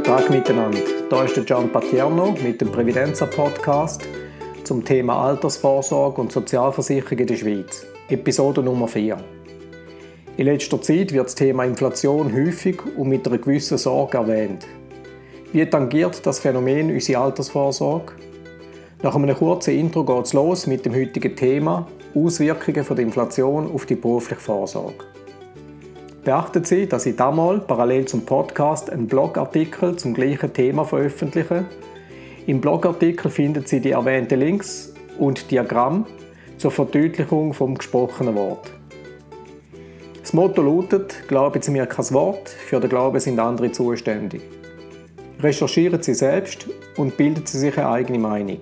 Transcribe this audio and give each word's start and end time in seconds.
Guten 0.00 0.16
Tag 0.16 0.30
miteinander. 0.30 0.78
Hier 1.10 1.24
ist 1.24 1.36
der 1.36 1.44
Gian 1.44 1.70
Patierno 1.70 2.34
mit 2.42 2.58
dem 2.58 2.72
Prävidenza 2.72 3.26
Podcast 3.26 4.00
zum 4.64 4.82
Thema 4.82 5.26
Altersvorsorge 5.26 6.22
und 6.22 6.32
Sozialversicherung 6.32 7.18
in 7.18 7.26
der 7.26 7.36
Schweiz. 7.36 7.84
Episode 8.08 8.62
Nummer 8.62 8.88
4. 8.88 9.18
In 10.38 10.46
letzter 10.46 10.80
Zeit 10.80 11.12
wird 11.12 11.26
das 11.26 11.34
Thema 11.34 11.64
Inflation 11.64 12.32
häufig 12.32 12.80
und 12.96 13.10
mit 13.10 13.26
einer 13.28 13.36
gewissen 13.36 13.76
Sorge 13.76 14.16
erwähnt. 14.16 14.66
Wie 15.52 15.66
tangiert 15.66 16.24
das 16.24 16.38
Phänomen 16.38 16.90
unsere 16.90 17.20
Altersvorsorge? 17.20 18.14
Nach 19.02 19.14
einem 19.14 19.36
kurzen 19.36 19.74
Intro 19.74 20.02
geht 20.02 20.24
es 20.24 20.32
los 20.32 20.66
mit 20.66 20.86
dem 20.86 20.94
heutigen 20.94 21.36
Thema 21.36 21.86
Auswirkungen 22.14 22.86
der 22.88 22.98
Inflation 23.00 23.70
auf 23.70 23.84
die 23.84 23.96
berufliche 23.96 24.40
Vorsorge. 24.40 25.04
Beachten 26.24 26.64
Sie, 26.64 26.86
dass 26.86 27.06
ich 27.06 27.16
damals 27.16 27.66
parallel 27.66 28.04
zum 28.04 28.26
Podcast 28.26 28.90
einen 28.90 29.06
Blogartikel 29.06 29.96
zum 29.96 30.12
gleichen 30.12 30.52
Thema 30.52 30.84
veröffentliche. 30.84 31.64
Im 32.46 32.60
Blogartikel 32.60 33.30
finden 33.30 33.64
Sie 33.64 33.80
die 33.80 33.92
erwähnten 33.92 34.38
Links 34.38 34.92
und 35.18 35.50
Diagramm 35.50 36.04
zur 36.58 36.72
Verdeutlichung 36.72 37.54
vom 37.54 37.78
gesprochenen 37.78 38.34
Wort. 38.34 38.70
Das 40.20 40.34
Motto 40.34 40.60
lautet: 40.60 41.26
Glauben 41.26 41.62
Sie 41.62 41.70
mir 41.70 41.86
kein 41.86 42.10
Wort, 42.10 42.50
für 42.50 42.80
den 42.80 42.90
Glauben 42.90 43.18
sind 43.18 43.38
andere 43.38 43.72
zuständig. 43.72 44.42
Recherchieren 45.40 46.02
Sie 46.02 46.14
selbst 46.14 46.66
und 46.98 47.16
bilden 47.16 47.46
Sie 47.46 47.58
sich 47.58 47.78
eine 47.78 47.88
eigene 47.88 48.18
Meinung. 48.18 48.58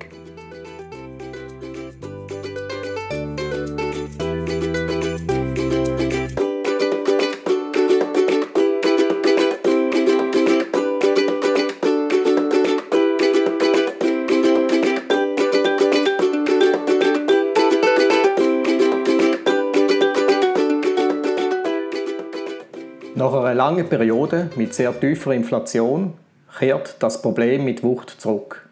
Langen 23.58 23.88
Periode 23.88 24.50
mit 24.54 24.72
sehr 24.72 24.98
tiefer 25.00 25.32
Inflation 25.32 26.14
kehrt 26.60 26.94
das 27.00 27.20
Problem 27.20 27.64
mit 27.64 27.82
Wucht 27.82 28.08
zurück. 28.08 28.68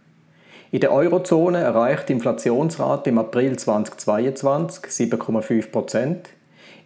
In 0.71 0.79
der 0.79 0.93
Eurozone 0.93 1.59
erreicht 1.59 2.09
die 2.09 2.13
Inflationsrate 2.13 3.11
im 3.11 3.19
April 3.19 3.57
2022 3.59 4.85
7,5 4.85 5.73
Prozent, 5.73 6.29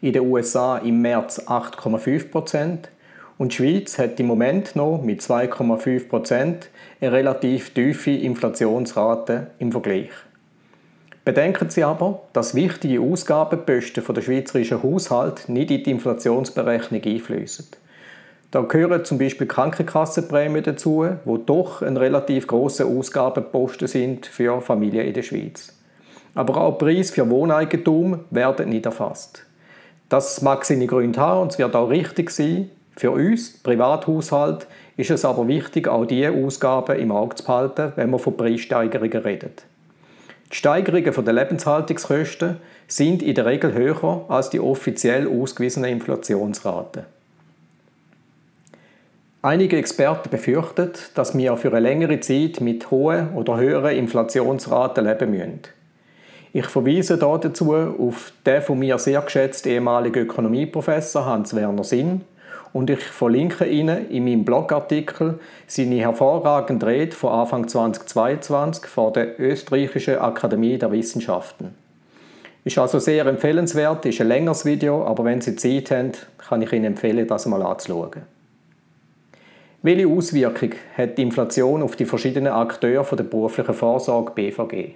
in 0.00 0.14
den 0.14 0.22
USA 0.22 0.78
im 0.78 1.02
März 1.02 1.40
8,5 1.40 2.30
Prozent 2.30 2.88
und 3.36 3.52
die 3.52 3.56
Schweiz 3.56 3.98
hat 3.98 4.18
im 4.18 4.28
Moment 4.28 4.76
noch 4.76 5.02
mit 5.02 5.20
2,5 5.20 6.08
Prozent 6.08 6.70
eine 7.02 7.12
relativ 7.12 7.74
tiefe 7.74 8.12
Inflationsrate 8.12 9.48
im 9.58 9.72
Vergleich. 9.72 10.10
Bedenken 11.26 11.68
Sie 11.68 11.84
aber, 11.84 12.22
dass 12.32 12.54
wichtige 12.54 13.02
Ausgabenposten 13.02 14.02
der 14.14 14.22
schweizerischen 14.22 14.82
Haushalt 14.82 15.50
nicht 15.50 15.70
in 15.70 15.84
die 15.84 15.90
Inflationsberechnung 15.90 17.02
einfließen. 17.04 17.66
Da 18.50 18.62
gehören 18.62 19.04
zum 19.04 19.18
Beispiel 19.18 19.46
Krankenkassenprämien 19.46 20.64
dazu, 20.64 21.06
wo 21.24 21.36
doch 21.36 21.82
ein 21.82 21.96
relativ 21.96 22.48
großer 22.48 22.84
Ausgabenposten 22.84 23.86
sind 23.86 24.26
für 24.26 24.60
Familien 24.60 25.06
in 25.06 25.14
der 25.14 25.22
Schweiz. 25.22 25.72
Aber 26.34 26.56
auch 26.56 26.78
Preise 26.78 27.12
für 27.12 27.30
Wohneigentum 27.30 28.24
werden 28.30 28.70
nicht 28.70 28.86
erfasst. 28.86 29.44
Das 30.08 30.42
mag 30.42 30.64
seine 30.64 30.88
Gründe 30.88 31.20
haben 31.20 31.42
und 31.42 31.52
es 31.52 31.58
wird 31.58 31.76
auch 31.76 31.90
richtig 31.90 32.30
sein. 32.30 32.70
Für 32.96 33.12
uns, 33.12 33.62
Privathaushalt, 33.62 34.66
ist 34.96 35.10
es 35.10 35.24
aber 35.24 35.46
wichtig, 35.46 35.86
auch 35.86 36.04
diese 36.04 36.32
Ausgaben 36.32 36.98
im 36.98 37.12
Auge 37.12 37.36
zu 37.36 37.44
behalten, 37.44 37.92
wenn 37.94 38.10
man 38.10 38.18
von 38.18 38.36
Preissteigerungen 38.36 39.22
redet. 39.22 39.62
Die 40.50 40.56
Steigerungen 40.56 41.24
der 41.24 41.32
Lebenshaltungskosten 41.32 42.56
sind 42.88 43.22
in 43.22 43.36
der 43.36 43.46
Regel 43.46 43.72
höher 43.72 44.24
als 44.28 44.50
die 44.50 44.58
offiziell 44.58 45.28
ausgewiesenen 45.28 45.92
Inflationsraten. 45.92 47.19
Einige 49.42 49.78
Experten 49.78 50.28
befürchten, 50.28 50.90
dass 51.14 51.34
wir 51.34 51.56
für 51.56 51.68
eine 51.68 51.80
längere 51.80 52.20
Zeit 52.20 52.60
mit 52.60 52.90
hohen 52.90 53.32
oder 53.34 53.56
höheren 53.56 53.96
Inflationsraten 53.96 55.06
leben 55.06 55.30
müssen. 55.30 55.60
Ich 56.52 56.66
verweise 56.66 57.16
dazu 57.16 57.74
auf 57.74 58.34
den 58.44 58.60
von 58.60 58.78
mir 58.78 58.98
sehr 58.98 59.22
geschätzten 59.22 59.72
ehemaligen 59.72 60.24
Ökonomieprofessor 60.24 61.24
Hans-Werner 61.24 61.84
Sinn, 61.84 62.20
und 62.74 62.90
ich 62.90 63.00
verlinke 63.00 63.64
Ihnen 63.64 64.10
in 64.10 64.24
meinem 64.24 64.44
Blogartikel 64.44 65.40
seine 65.66 65.96
hervorragende 65.96 66.86
Rede 66.86 67.16
von 67.16 67.32
Anfang 67.32 67.66
2022 67.66 68.86
vor 68.86 69.10
der 69.10 69.40
Österreichischen 69.40 70.18
Akademie 70.18 70.76
der 70.76 70.92
Wissenschaften. 70.92 71.74
Ist 72.64 72.76
also 72.76 72.98
sehr 72.98 73.24
empfehlenswert, 73.24 74.04
ist 74.04 74.20
ein 74.20 74.28
längeres 74.28 74.66
Video, 74.66 75.02
aber 75.06 75.24
wenn 75.24 75.40
Sie 75.40 75.56
Zeit 75.56 75.90
haben, 75.90 76.12
kann 76.36 76.60
ich 76.60 76.72
Ihnen 76.72 76.84
empfehlen, 76.84 77.26
das 77.26 77.46
mal 77.46 77.62
anzuschauen. 77.62 78.39
Welche 79.82 80.08
Auswirkung 80.08 80.72
hat 80.94 81.16
die 81.16 81.22
Inflation 81.22 81.82
auf 81.82 81.96
die 81.96 82.04
verschiedenen 82.04 82.52
Akteure 82.52 83.16
der 83.16 83.24
beruflichen 83.24 83.72
Vorsorge 83.72 84.32
BVG? 84.32 84.90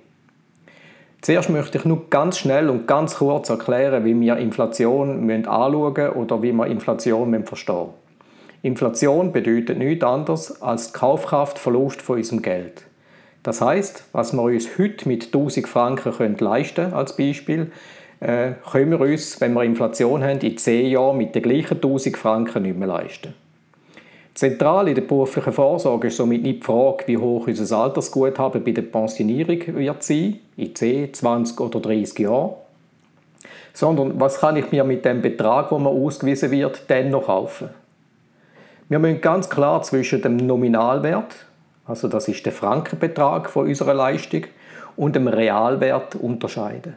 Zuerst 1.22 1.48
möchte 1.48 1.78
ich 1.78 1.86
nur 1.86 2.10
ganz 2.10 2.36
schnell 2.36 2.68
und 2.68 2.86
ganz 2.86 3.14
kurz 3.14 3.48
erklären, 3.48 4.04
wie 4.04 4.20
wir 4.20 4.36
Inflation 4.36 5.30
anschauen 5.30 5.94
müssen 5.94 6.08
oder 6.10 6.42
wie 6.42 6.52
wir 6.52 6.66
Inflation 6.66 7.44
verstehen 7.46 7.76
müssen. 7.76 7.94
Inflation 8.60 9.32
bedeutet 9.32 9.78
nichts 9.78 10.04
anderes 10.04 10.60
als 10.60 10.92
Kaufkraftverlust 10.92 12.02
von 12.02 12.18
unserem 12.18 12.42
Geld. 12.42 12.82
Das 13.42 13.62
heißt, 13.62 14.04
was 14.12 14.34
wir 14.34 14.42
uns 14.42 14.78
heute 14.78 15.08
mit 15.08 15.24
1000 15.24 15.66
Franken 15.66 16.12
können 16.12 16.36
leisten 16.36 16.92
als 16.92 17.16
Beispiel, 17.16 17.72
äh, 18.20 18.52
können 18.70 18.90
wir 18.90 19.00
uns, 19.00 19.40
wenn 19.40 19.54
wir 19.54 19.64
Inflation 19.64 20.22
haben, 20.22 20.40
in 20.40 20.58
10 20.58 20.90
Jahren 20.90 21.16
mit 21.16 21.34
den 21.34 21.42
gleichen 21.42 21.80
1000 21.80 22.18
Franken 22.18 22.64
nicht 22.64 22.76
mehr 22.76 22.88
leisten. 22.88 23.32
Zentral 24.34 24.88
in 24.88 24.96
der 24.96 25.02
beruflichen 25.02 25.52
Vorsorge 25.52 26.08
ist 26.08 26.16
somit 26.16 26.42
nicht 26.42 26.60
die 26.60 26.66
Frage, 26.66 27.04
wie 27.06 27.16
hoch 27.16 27.46
unser 27.46 27.78
Altersguthaben 27.78 28.64
bei 28.64 28.72
der 28.72 28.82
Pensionierung 28.82 29.60
wird 29.76 30.02
sein, 30.02 30.40
in 30.56 30.74
10, 30.74 31.14
20 31.14 31.60
oder 31.60 31.78
30 31.78 32.18
Jahren, 32.18 32.54
sondern 33.72 34.18
was 34.18 34.40
kann 34.40 34.56
ich 34.56 34.72
mir 34.72 34.82
mit 34.82 35.04
dem 35.04 35.22
Betrag, 35.22 35.68
der 35.68 35.78
mir 35.78 35.88
ausgewiesen 35.88 36.50
wird, 36.50 36.82
dann 36.88 37.10
noch 37.10 37.26
kaufen. 37.26 37.68
Wir 38.88 38.98
müssen 38.98 39.20
ganz 39.20 39.48
klar 39.48 39.82
zwischen 39.82 40.20
dem 40.20 40.36
Nominalwert, 40.36 41.46
also 41.86 42.08
das 42.08 42.26
ist 42.26 42.44
der 42.44 42.52
Frankenbetrag 42.52 43.48
von 43.48 43.68
unserer 43.68 43.94
Leistung, 43.94 44.46
und 44.96 45.16
dem 45.16 45.28
Realwert 45.28 46.16
unterscheiden. 46.16 46.96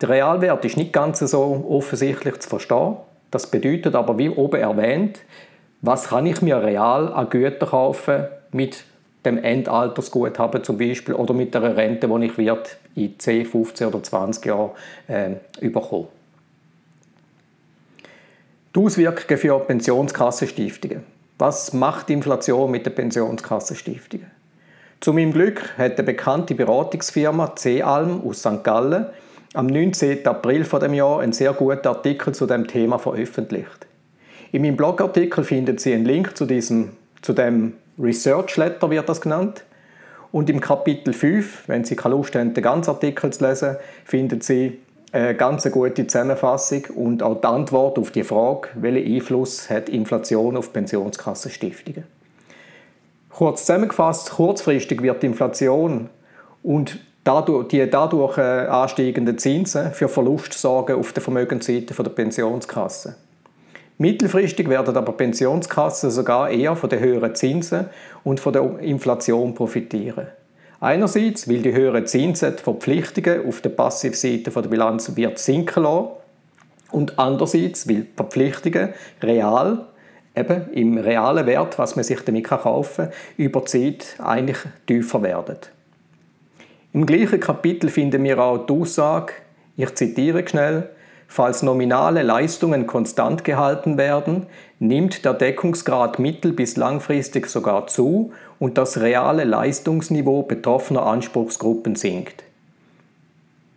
Der 0.00 0.08
Realwert 0.08 0.64
ist 0.64 0.76
nicht 0.76 0.92
ganz 0.92 1.20
so 1.20 1.66
offensichtlich 1.68 2.40
zu 2.40 2.48
verstehen. 2.48 2.96
Das 3.30 3.46
bedeutet 3.46 3.94
aber, 3.94 4.18
wie 4.18 4.28
oben 4.28 4.60
erwähnt, 4.60 5.20
was 5.82 6.08
kann 6.08 6.26
ich 6.26 6.40
mir 6.40 6.62
real 6.62 7.12
an 7.12 7.28
Gütern 7.28 7.68
kaufen 7.68 8.24
mit 8.52 8.84
dem 9.24 9.38
Endaltersguthaben 9.38 10.64
zum 10.64 10.78
Beispiel 10.78 11.14
oder 11.14 11.34
mit 11.34 11.54
der 11.54 11.76
Rente, 11.76 12.08
die 12.08 12.24
ich 12.26 12.38
wird 12.38 12.76
in 12.94 13.18
10, 13.18 13.46
15 13.46 13.86
oder 13.88 14.02
20 14.02 14.46
Jahren 14.46 14.70
äh, 15.08 15.30
überkommen. 15.60 16.08
Die 18.74 18.80
Auswirkungen 18.80 19.38
für 19.38 19.58
Pensionskassenstiftungen. 19.60 21.02
Was 21.38 21.72
macht 21.72 22.08
die 22.08 22.14
Inflation 22.14 22.70
mit 22.70 22.86
den 22.86 22.94
Pensionskassenstiftungen? 22.94 24.30
Zu 25.00 25.12
meinem 25.12 25.32
Glück 25.32 25.76
hat 25.76 25.98
eine 25.98 26.04
bekannte 26.04 26.54
Beratungsfirma 26.54 27.56
C-Alm 27.56 28.22
aus 28.26 28.40
St. 28.40 28.62
Gallen 28.62 29.06
am 29.52 29.66
19. 29.66 30.26
April 30.26 30.64
von 30.64 30.80
dem 30.80 30.94
Jahr 30.94 31.20
einen 31.20 31.32
sehr 31.32 31.52
guten 31.52 31.86
Artikel 31.86 32.34
zu 32.34 32.46
dem 32.46 32.66
Thema 32.66 32.98
veröffentlicht. 32.98 33.86
In 34.52 34.60
meinem 34.60 34.76
Blogartikel 34.76 35.44
finden 35.44 35.78
Sie 35.78 35.94
einen 35.94 36.04
Link 36.04 36.36
zu, 36.36 36.44
diesem, 36.44 36.90
zu 37.22 37.32
dem 37.32 37.72
Research 37.98 38.58
Letter, 38.58 38.90
wird 38.90 39.08
das 39.08 39.22
genannt. 39.22 39.64
Und 40.30 40.50
im 40.50 40.60
Kapitel 40.60 41.14
5, 41.14 41.68
wenn 41.68 41.84
Sie 41.84 41.96
keine 41.96 42.14
Lust 42.14 42.34
haben, 42.34 42.52
den 42.52 42.62
ganzen 42.62 42.90
Artikel 42.90 43.32
zu 43.32 43.46
lesen, 43.46 43.76
finden 44.04 44.42
Sie 44.42 44.78
eine 45.10 45.34
ganz 45.34 45.70
gute 45.70 46.06
Zusammenfassung 46.06 46.84
und 46.94 47.22
auch 47.22 47.40
die 47.40 47.46
Antwort 47.46 47.98
auf 47.98 48.10
die 48.10 48.24
Frage, 48.24 48.68
welchen 48.74 49.14
Einfluss 49.14 49.70
hat 49.70 49.88
Inflation 49.88 50.58
auf 50.58 50.70
Pensionskassenstiftungen. 50.72 52.04
Kurz 53.30 53.60
zusammengefasst, 53.64 54.32
kurzfristig 54.32 55.02
wird 55.02 55.22
die 55.22 55.28
Inflation 55.28 56.10
und 56.62 56.98
dadurch, 57.24 57.68
die 57.68 57.88
dadurch 57.88 58.36
äh, 58.36 58.66
ansteigenden 58.66 59.38
Zinsen 59.38 59.92
für 59.92 60.08
Verlust 60.08 60.52
sorgen 60.52 60.98
auf 60.98 61.14
der 61.14 61.22
Vermögensseite 61.22 61.94
der 61.94 62.10
Pensionskasse. 62.10 63.16
Mittelfristig 63.98 64.68
werden 64.68 64.96
aber 64.96 65.12
Pensionskassen 65.12 66.10
sogar 66.10 66.50
eher 66.50 66.74
von 66.76 66.90
den 66.90 67.00
höheren 67.00 67.34
Zinsen 67.34 67.86
und 68.24 68.40
von 68.40 68.52
der 68.52 68.78
Inflation 68.80 69.54
profitieren. 69.54 70.26
Einerseits, 70.80 71.48
weil 71.48 71.62
die 71.62 71.72
höheren 71.72 72.06
Zinsen 72.06 72.56
die 72.56 72.62
Verpflichtungen 72.62 73.46
auf 73.46 73.60
der 73.60 73.70
Passivseite 73.70 74.50
der 74.50 74.62
Bilanz 74.62 75.14
wird 75.14 75.38
sinken 75.38 75.84
lassen 75.84 76.08
und 76.90 77.18
andererseits, 77.18 77.88
weil 77.88 78.02
die 78.02 78.08
Verpflichtungen 78.16 78.88
real 79.22 79.86
eben 80.34 80.72
im 80.72 80.98
realen 80.98 81.46
Wert, 81.46 81.78
was 81.78 81.94
man 81.94 82.04
sich 82.04 82.20
damit 82.22 82.44
kaufen 82.44 83.06
kann, 83.06 83.14
über 83.36 83.64
Zeit 83.66 84.16
eigentlich 84.18 84.58
tiefer 84.86 85.22
werden. 85.22 85.58
Im 86.92 87.06
gleichen 87.06 87.40
Kapitel 87.40 87.88
finden 87.88 88.24
wir 88.24 88.38
auch 88.38 88.66
die 88.66 88.72
Aussage, 88.72 89.34
ich 89.76 89.94
zitiere 89.94 90.46
schnell, 90.46 90.90
falls 91.32 91.62
nominale 91.62 92.22
Leistungen 92.22 92.86
konstant 92.86 93.42
gehalten 93.42 93.96
werden, 93.96 94.44
nimmt 94.80 95.24
der 95.24 95.32
Deckungsgrad 95.32 96.18
mittel- 96.18 96.52
bis 96.52 96.76
langfristig 96.76 97.46
sogar 97.46 97.86
zu 97.86 98.32
und 98.58 98.76
das 98.76 99.00
reale 99.00 99.44
Leistungsniveau 99.44 100.42
betroffener 100.42 101.06
Anspruchsgruppen 101.06 101.96
sinkt. 101.96 102.44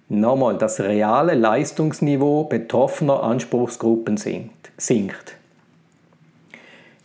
Nochmal, 0.10 0.57
das 0.57 0.81
reale 0.81 1.34
Leistungsniveau 1.34 2.44
betroffener 2.44 3.24
Anspruchsgruppen 3.24 4.18
sinkt. 4.18 5.38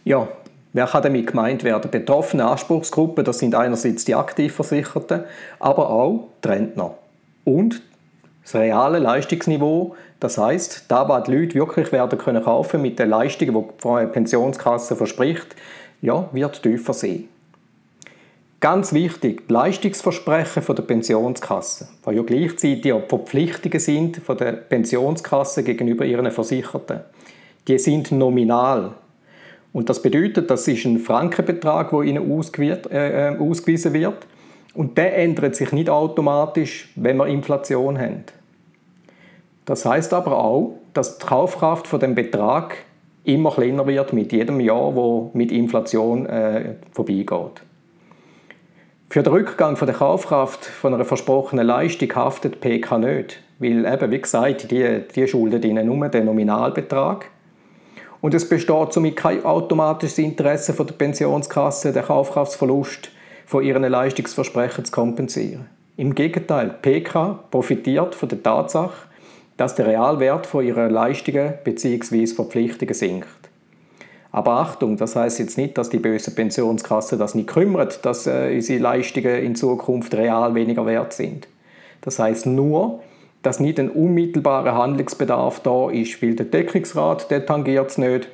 Ja, 0.05 0.27
wer 0.73 0.87
kann 0.87 1.05
damit 1.05 1.29
gemeint 1.29 1.63
werden? 1.63 1.93
Betroffene 1.93 2.45
Anspruchsgruppen, 2.45 3.25
das 3.25 3.39
sind 3.39 3.55
einerseits 3.55 4.05
die 4.05 4.17
Aktivversicherten, 4.17 5.23
aber 5.61 5.91
auch 5.91 6.27
die 6.43 6.49
Rentner. 6.49 6.95
Und 7.45 7.83
das 8.43 8.55
reale 8.57 8.99
Leistungsniveau, 8.99 9.95
das 10.21 10.37
heißt, 10.37 10.85
da 10.89 11.09
was 11.09 11.25
die 11.25 11.33
Leute 11.33 11.55
wirklich 11.55 11.93
werden 11.93 12.19
können 12.19 12.45
kaufen 12.45 12.83
mit 12.83 12.99
den 12.99 13.09
Leistungen, 13.09 13.55
die 13.55 13.83
die 13.83 14.07
Pensionskasse 14.07 14.95
verspricht, 14.95 15.57
ja, 16.03 16.29
wird 16.33 16.63
tiefer 16.63 16.93
sein. 16.93 17.25
Ganz 18.61 18.93
wichtig, 18.93 19.49
die 19.49 19.53
Leistungsversprechen 19.55 20.63
von 20.63 20.77
der 20.77 20.83
Pensionskasse, 20.83 21.89
die 22.07 22.15
ja 22.15 22.23
gleichzeitig 22.23 22.93
auch 22.93 23.09
Verpflichtungen 23.09 23.81
sind 23.81 24.19
von 24.19 24.37
der 24.37 24.53
Pensionskasse 24.53 25.63
gegenüber 25.63 26.05
ihren 26.05 26.31
Versicherten, 26.31 27.01
die 27.67 27.79
sind 27.79 28.13
nominal. 28.13 28.93
Und 29.73 29.89
das 29.89 30.03
bedeutet, 30.03 30.51
das 30.51 30.69
ist 30.69 30.85
ein 30.85 30.99
Frankenbetrag, 30.99 31.91
der 31.91 32.03
ihnen 32.03 32.29
äh, 32.29 33.29
äh, 33.29 33.39
ausgewiesen 33.39 33.95
wird. 33.95 34.27
Und 34.75 34.99
der 34.99 35.17
ändert 35.17 35.57
sich 35.57 35.73
nicht 35.73 35.89
automatisch, 35.89 36.91
wenn 36.97 37.17
wir 37.17 37.29
Inflation 37.29 37.99
haben. 37.99 38.25
Das 39.65 39.85
heißt 39.85 40.13
aber 40.13 40.39
auch, 40.39 40.75
dass 40.95 41.19
die 41.19 41.27
Kaufkraft 41.27 41.87
von 41.87 42.01
dem 42.01 42.15
Betrag 42.15 42.77
immer 43.25 43.51
kleiner 43.51 43.87
wird 43.87 44.13
mit 44.13 44.33
jedem 44.33 44.61
Jahr, 44.61 44.95
wo 44.95 45.31
mit 45.35 45.53
Inflation 45.53 46.27
äh, 46.27 46.75
vorbeigeht. 46.93 47.63
Für 49.09 49.23
den 49.23 49.33
Rückgang 49.33 49.77
von 49.77 49.87
der 49.87 49.97
Kaufkraft 49.97 50.65
von 50.65 50.95
einer 50.95 51.05
versprochenen 51.05 51.67
Leistung 51.67 52.15
haftet 52.15 52.61
PK 52.61 52.99
nicht, 52.99 53.43
weil 53.59 53.85
eben, 53.85 54.11
wie 54.11 54.21
gesagt, 54.21 54.71
die, 54.71 55.01
die 55.15 55.27
schuldet 55.27 55.65
ihnen 55.65 55.87
nur 55.87 56.09
den 56.09 56.27
Nominalbetrag. 56.27 57.27
Und 58.21 58.35
es 58.35 58.49
besteht 58.49 58.93
somit 58.93 59.17
kein 59.17 59.45
automatisches 59.45 60.19
Interesse 60.19 60.75
von 60.75 60.87
der 60.87 60.95
Pensionskasse, 60.95 61.93
den 61.93 62.05
Kaufkraftsverlust 62.05 63.11
von 63.47 63.65
ihren 63.65 63.83
Leistungsversprechen 63.83 64.85
zu 64.85 64.93
kompensieren. 64.93 65.67
Im 65.97 66.15
Gegenteil, 66.15 66.75
PK 66.81 67.41
profitiert 67.51 68.15
von 68.15 68.29
der 68.29 68.43
Tatsache, 68.43 69.09
dass 69.61 69.75
der 69.75 69.89
Realwert 69.89 70.47
von 70.47 70.65
ihrer 70.65 70.89
Leistungen 70.89 71.53
bzw. 71.65 72.27
Verpflichtungen 72.29 72.95
sinkt. 72.95 73.29
Aber 74.33 74.53
Achtung, 74.53 74.97
das 74.97 75.17
heißt 75.17 75.39
jetzt 75.39 75.59
nicht, 75.59 75.77
dass 75.77 75.91
die 75.91 75.99
böse 75.99 76.31
Pensionskasse 76.31 77.19
das 77.19 77.35
nicht 77.35 77.51
kümmert, 77.51 78.07
dass 78.07 78.27
äh, 78.27 78.53
unsere 78.55 78.79
Leistungen 78.79 79.45
in 79.45 79.55
Zukunft 79.55 80.15
real 80.15 80.55
weniger 80.55 80.87
wert 80.87 81.13
sind. 81.13 81.47
Das 82.01 82.19
heißt 82.19 82.47
nur, 82.47 83.01
dass 83.43 83.61
nicht 83.61 83.79
ein 83.79 83.91
unmittelbarer 83.91 84.77
Handlungsbedarf 84.77 85.61
da 85.61 85.91
ist, 85.91 86.23
weil 86.23 86.37
der 86.37 86.47
Deckungsrat 86.47 87.29
tangiert 87.47 87.91
es 87.91 87.99
nicht 87.99 88.29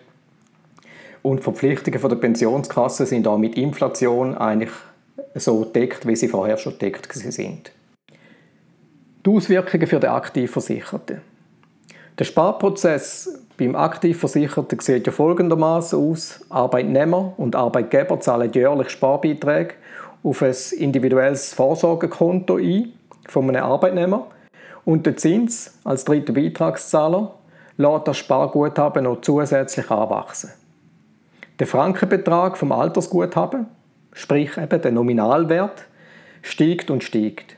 und 1.23 1.43
Verpflichtungen 1.43 1.99
von 1.99 2.11
der 2.11 2.19
Pensionskasse 2.19 3.05
sind 3.05 3.26
auch 3.26 3.38
mit 3.38 3.56
Inflation 3.56 4.37
eigentlich 4.37 4.70
so 5.34 5.64
deckt, 5.64 6.06
wie 6.06 6.14
sie 6.14 6.28
vorher 6.28 6.56
schon 6.56 6.78
deckt 6.78 7.12
sind. 7.12 7.73
Die 9.26 9.31
Auswirkungen 9.31 9.88
für 9.88 9.99
den 9.99 10.11
Aktivversicherten. 10.11 11.20
Der 12.17 12.25
Sparprozess 12.25 13.43
beim 13.58 13.75
Aktivversicherten 13.75 14.78
sieht 14.78 15.05
ja 15.05 15.12
folgendermaßen 15.12 15.99
aus. 15.99 16.44
Arbeitnehmer 16.49 17.34
und 17.37 17.56
Arbeitgeber 17.56 18.20
zahlen 18.20 18.52
jährlich 18.52 18.88
Sparbeiträge 18.90 19.75
auf 20.23 20.43
ein 20.43 20.55
individuelles 20.78 21.55
Vorsorgekonto 21.55 22.58
ein 22.58 22.93
von 23.26 23.49
einem 23.49 23.64
Arbeitnehmer 23.64 24.28
und 24.84 25.05
der 25.06 25.17
Zins 25.17 25.76
als 25.82 26.05
dritter 26.05 26.32
Beitragszahler 26.32 27.34
lässt 27.78 28.06
das 28.06 28.19
Sparguthaben 28.19 29.05
noch 29.05 29.23
zusätzlich 29.23 29.90
anwachsen. 29.90 30.52
Der 31.58 31.67
Frankenbetrag 31.67 32.56
vom 32.56 32.70
Altersguthaben, 32.70 33.67
sprich 34.12 34.56
eben 34.56 34.81
der 34.81 34.93
Nominalwert, 34.93 35.84
steigt 36.43 36.93
und 36.93 37.02
steigt. 37.02 37.55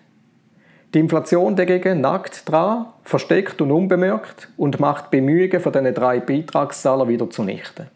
Die 0.95 1.01
Inflation 1.01 1.55
dagegen 1.55 2.01
nackt 2.01 2.49
dran, 2.49 2.87
versteckt 3.03 3.61
und 3.61 3.71
unbemerkt 3.71 4.49
und 4.57 4.81
macht 4.81 5.11
Bemühungen 5.11 5.61
von 5.61 5.73
diesen 5.73 5.93
drei 5.95 6.21
Beitragszahlern 6.21 7.09
wieder 7.09 7.29
zunichte. 7.29 7.89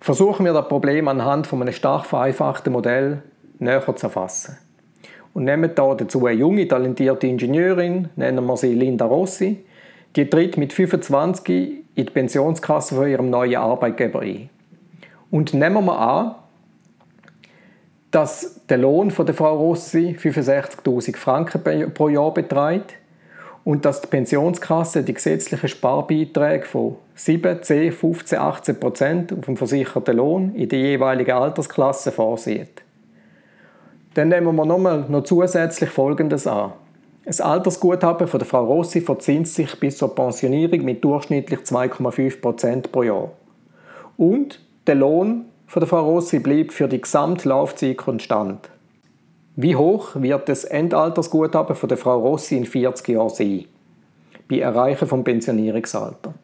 Versuchen 0.00 0.44
wir 0.44 0.52
das 0.52 0.68
Problem 0.68 1.08
anhand 1.08 1.48
von 1.48 1.62
einem 1.62 1.72
stark 1.72 2.06
vereinfachten 2.06 2.72
Modell 2.72 3.22
näher 3.58 3.82
zu 3.96 4.06
erfassen. 4.06 4.58
Und 5.32 5.44
nehmen 5.44 5.72
hier 5.74 5.94
dazu 5.96 6.24
eine 6.26 6.38
junge, 6.38 6.68
talentierte 6.68 7.26
Ingenieurin, 7.26 8.08
nennen 8.14 8.46
wir 8.46 8.56
sie 8.56 8.74
Linda 8.74 9.06
Rossi. 9.06 9.64
Die 10.14 10.30
tritt 10.30 10.56
mit 10.56 10.72
25 10.72 11.48
in 11.96 12.06
die 12.06 12.12
Pensionskasse 12.12 12.94
von 12.94 13.08
ihrem 13.08 13.30
neuen 13.30 13.56
Arbeitgeber 13.56 14.20
ein. 14.20 14.48
Und 15.32 15.54
nehmen 15.54 15.84
wir 15.86 15.98
an, 15.98 16.34
dass 18.14 18.60
der 18.68 18.78
Lohn 18.78 19.10
von 19.10 19.26
der 19.26 19.34
Frau 19.34 19.56
Rossi 19.56 20.16
65.000 20.16 21.16
Franken 21.16 21.92
pro 21.92 22.08
Jahr 22.08 22.32
beträgt 22.32 22.94
und 23.64 23.84
dass 23.84 24.02
die 24.02 24.06
Pensionskasse 24.06 25.02
die 25.02 25.14
gesetzlichen 25.14 25.68
Sparbeiträge 25.68 26.64
von 26.64 26.94
7, 27.16 27.60
10, 27.60 27.90
15, 27.90 28.38
18 28.38 28.78
Prozent 28.78 29.32
auf 29.32 29.46
dem 29.46 29.56
versicherten 29.56 30.16
Lohn 30.16 30.54
in 30.54 30.68
der 30.68 30.78
jeweiligen 30.78 31.32
Altersklasse 31.32 32.12
vorsieht. 32.12 32.82
Dann 34.14 34.28
nehmen 34.28 34.54
wir 34.54 34.64
nochmal 34.64 35.06
noch 35.08 35.24
zusätzlich 35.24 35.90
Folgendes 35.90 36.46
an. 36.46 36.72
Das 37.24 37.40
Altersguthaben 37.40 38.28
von 38.28 38.38
der 38.38 38.46
Frau 38.46 38.64
Rossi 38.64 39.00
verzinst 39.00 39.56
sich 39.56 39.80
bis 39.80 39.96
zur 39.96 40.14
Pensionierung 40.14 40.84
mit 40.84 41.02
durchschnittlich 41.02 41.60
2,5 41.60 42.40
Prozent 42.40 42.92
pro 42.92 43.02
Jahr. 43.02 43.32
Und 44.16 44.60
der 44.86 44.94
Lohn 44.94 45.46
der 45.80 45.88
Frau 45.88 46.04
Rossi 46.04 46.38
blieb 46.38 46.72
für 46.72 46.88
die 46.88 47.00
Gesamtlaufzeit 47.00 47.96
konstant. 47.96 48.68
Wie 49.56 49.76
hoch 49.76 50.10
wird 50.14 50.48
das 50.48 50.64
Endaltersguthaben 50.64 51.76
von 51.76 51.88
der 51.88 51.98
Frau 51.98 52.18
Rossi 52.18 52.56
in 52.56 52.66
40 52.66 53.08
Jahren 53.08 53.28
sein? 53.28 53.64
Bei 54.48 54.58
Erreichen 54.58 55.06
vom 55.06 55.24
Pensionierungsalter. 55.24 56.34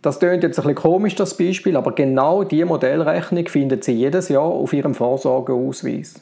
Das 0.00 0.18
klingt 0.18 0.42
jetzt 0.42 0.58
ein 0.58 0.64
bisschen 0.64 0.74
komisch, 0.74 1.14
das 1.14 1.36
Beispiel, 1.36 1.76
aber 1.76 1.92
genau 1.92 2.44
diese 2.44 2.66
Modellrechnung 2.66 3.48
findet 3.48 3.84
sie 3.84 3.92
jedes 3.92 4.28
Jahr 4.28 4.42
auf 4.42 4.72
ihrem 4.72 4.94
Vorsorgeausweis. 4.94 6.20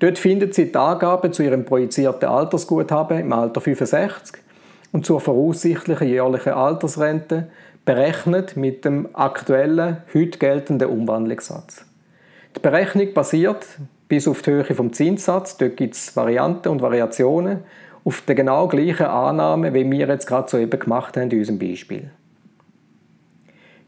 Dort 0.00 0.18
findet 0.18 0.54
sie 0.54 0.72
die 0.72 0.76
Angaben 0.76 1.32
zu 1.32 1.44
ihrem 1.44 1.64
projizierten 1.64 2.28
Altersguthaben 2.28 3.20
im 3.20 3.32
Alter 3.32 3.60
65 3.60 4.42
und 4.90 5.06
zur 5.06 5.20
voraussichtlichen 5.20 6.08
jährlichen 6.08 6.52
Altersrente 6.52 7.48
berechnet 7.84 8.56
mit 8.56 8.84
dem 8.84 9.08
aktuellen, 9.14 9.98
heute 10.14 10.38
geltenden 10.38 10.88
Umwandlungssatz. 10.88 11.84
Die 12.56 12.60
Berechnung 12.60 13.12
basiert 13.12 13.66
bis 14.08 14.28
auf 14.28 14.42
die 14.42 14.50
Höhe 14.50 14.64
vom 14.64 14.92
Zinssatz, 14.92 15.56
dort 15.56 15.76
gibt 15.76 15.94
es 15.94 16.14
Varianten 16.16 16.68
und 16.68 16.82
Variationen, 16.82 17.60
auf 18.04 18.20
der 18.22 18.34
genau 18.34 18.68
gleichen 18.68 19.06
Annahme, 19.06 19.72
wie 19.74 19.90
wir 19.90 20.06
jetzt 20.08 20.26
gerade 20.26 20.50
soeben 20.50 20.78
gemacht 20.78 21.16
haben 21.16 21.30
in 21.30 21.38
unserem 21.38 21.58
Beispiel. 21.58 22.10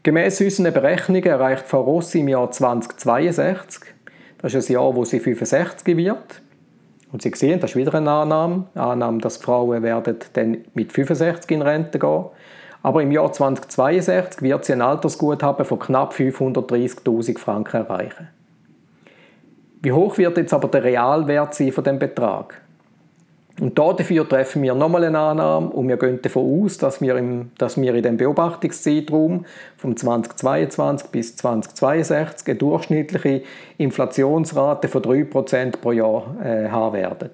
Gemäss 0.03 0.41
unseren 0.41 0.73
Berechnungen 0.73 1.25
erreicht 1.25 1.65
Frau 1.67 1.81
Rossi 1.81 2.19
im 2.21 2.27
Jahr 2.27 2.51
2062, 2.51 3.83
das 4.39 4.53
ist 4.53 4.69
ein 4.69 4.73
Jahr, 4.73 4.95
wo 4.95 5.05
sie 5.05 5.19
65 5.19 5.95
wird, 5.97 6.41
und 7.11 7.21
Sie 7.21 7.31
sehen, 7.33 7.59
das 7.59 7.71
ist 7.71 7.75
wieder 7.77 7.93
eine 7.93 8.11
Annahme, 8.11 8.65
Annahme, 8.75 9.19
dass 9.19 9.37
Frauen 9.37 9.83
werden 9.83 10.17
dann 10.33 10.65
mit 10.73 10.91
65 10.91 11.49
in 11.51 11.61
Rente 11.61 11.97
gehen 11.97 12.25
aber 12.85 13.01
im 13.01 13.11
Jahr 13.11 13.33
2062 13.33 14.43
wird 14.43 14.63
sie 14.63 14.73
ein 14.73 14.81
Altersguthaben 14.83 15.65
von 15.65 15.79
knapp 15.79 16.13
530.000 16.13 17.39
Franken 17.39 17.77
erreichen. 17.77 18.27
Wie 19.81 19.91
hoch 19.91 20.19
wird 20.19 20.37
jetzt 20.37 20.53
aber 20.53 20.67
der 20.67 20.83
Realwert 20.83 21.55
sein 21.55 21.71
von 21.71 21.83
dem 21.83 21.97
Betrag? 21.97 22.61
Und 23.59 23.79
dafür 23.79 24.29
treffen 24.29 24.61
wir 24.61 24.75
nochmal 24.75 25.03
eine 25.03 25.17
Annahme 25.17 25.69
und 25.69 25.87
wir 25.87 25.97
gehen 25.97 26.21
davon 26.21 26.63
aus, 26.63 26.77
dass 26.77 27.01
wir, 27.01 27.15
im, 27.15 27.49
dass 27.57 27.81
wir 27.81 27.95
in 27.95 28.03
dem 28.03 28.17
Beobachtungszeitraum 28.17 29.45
vom 29.77 29.97
2022 29.97 31.09
bis 31.09 31.35
2062 31.37 32.47
eine 32.49 32.55
durchschnittliche 32.59 33.41
Inflationsrate 33.79 34.89
von 34.89 35.01
3% 35.01 35.77
pro 35.77 35.91
Jahr 35.91 36.35
äh, 36.43 36.69
haben 36.69 36.93
werden. 36.93 37.31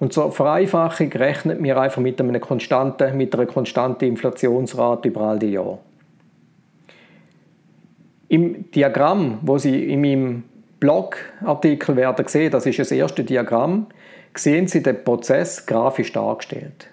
Und 0.00 0.14
zur 0.14 0.32
Vereinfachung 0.32 1.12
rechnet 1.12 1.62
wir 1.62 1.78
einfach 1.78 2.00
mit, 2.00 2.20
einem 2.20 2.40
konstanten, 2.40 3.16
mit 3.16 3.34
einer 3.34 3.46
konstanten 3.46 4.06
Inflationsrate 4.06 5.08
über 5.08 5.20
all 5.20 5.38
die 5.38 5.52
Jahre. 5.52 5.78
Im 8.28 8.70
Diagramm, 8.70 9.40
wo 9.42 9.58
Sie 9.58 9.92
in 9.92 10.00
meinem 10.00 10.44
Blogartikel 10.80 11.96
werden 11.96 12.26
sehen, 12.26 12.50
das 12.50 12.64
ist 12.64 12.78
das 12.78 12.90
erste 12.90 13.24
Diagramm, 13.24 13.86
sehen 14.34 14.68
Sie 14.68 14.82
den 14.82 15.04
Prozess 15.04 15.66
grafisch 15.66 16.12
dargestellt. 16.12 16.88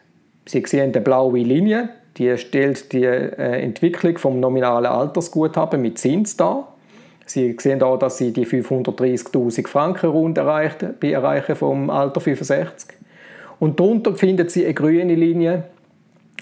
Sie 0.45 0.63
sehen 0.65 0.91
die 0.91 0.99
blaue 0.99 1.39
Linie, 1.39 1.89
die 2.17 2.37
stellt 2.37 2.91
die 2.91 3.05
äh, 3.05 3.61
Entwicklung 3.61 4.17
vom 4.17 4.39
nominalen 4.41 4.87
Altersguthaben 4.87 5.81
mit 5.81 5.97
Zins 5.97 6.35
dar. 6.35 6.73
Sie 7.27 7.55
sehen 7.60 7.84
auch, 7.84 7.98
dass 7.98 8.17
Sie 8.17 8.31
die 8.31 8.46
530.000 8.46 9.67
Franken 9.67 10.10
rund 10.10 10.38
erreicht, 10.38 11.00
bei 11.00 11.12
Erreichen 11.12 11.55
vom 11.55 11.89
Alter 11.89 12.22
65. 12.22 12.98
Und 13.60 13.79
darunter 13.79 14.15
finden 14.15 14.48
Sie 14.50 14.63
eine 14.65 14.74
grüne 14.74 15.15
Linie 15.15 15.63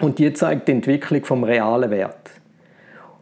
und 0.02 0.20
die 0.20 0.32
zeigt 0.34 0.68
die 0.68 0.74
Entwicklung 0.74 1.24
vom 1.26 1.44
realen 1.44 1.90
Wert. 1.90 2.30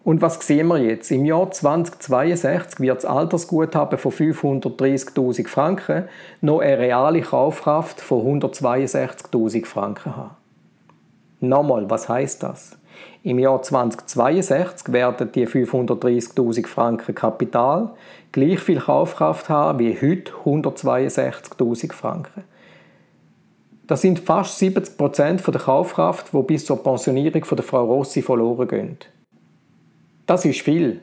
Und 0.04 0.22
was 0.22 0.46
sehen 0.46 0.68
wir 0.68 0.80
jetzt? 0.80 1.12
Im 1.12 1.24
Jahr 1.24 1.50
2062 1.50 2.82
wird 2.82 2.98
das 2.98 3.06
Altersguthaben 3.06 3.98
von 3.98 4.12
530.000 4.12 5.48
Franken 5.48 6.04
noch 6.42 6.60
eine 6.60 6.78
reale 6.78 7.22
Kaufkraft 7.22 8.02
von 8.02 8.42
162.000 8.42 9.66
Franken 9.66 10.18
haben. 10.18 10.36
Nochmal, 11.40 11.90
was 11.90 12.10
heißt 12.10 12.44
das? 12.44 12.78
Im 13.26 13.40
Jahr 13.40 13.62
2062 13.62 14.92
werden 14.92 15.32
die 15.32 15.48
530.000 15.48 16.68
Franken 16.68 17.16
Kapital 17.16 17.92
gleich 18.34 18.60
viel 18.60 18.82
Kaufkraft 18.82 19.48
haben 19.48 19.80
wie 19.80 19.96
heute 19.96 20.34
162.000 20.44 21.94
Franken. 21.94 22.44
Das 23.88 24.02
sind 24.02 24.20
fast 24.20 24.60
70 24.60 24.98
Prozent 24.98 25.48
der 25.48 25.62
Kaufkraft, 25.62 26.34
die 26.34 26.44
bis 26.44 26.66
zur 26.66 26.84
Pensionierung 26.84 27.46
von 27.46 27.56
der 27.56 27.66
Frau 27.66 27.86
Rossi 27.86 28.22
verloren 28.22 28.68
gehen. 28.68 28.98
Das 30.26 30.44
ist 30.44 30.60
viel. 30.60 31.00